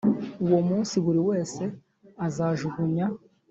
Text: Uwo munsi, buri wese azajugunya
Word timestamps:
Uwo 0.45 0.59
munsi, 0.69 0.93
buri 1.05 1.21
wese 1.29 1.63
azajugunya 2.27 3.05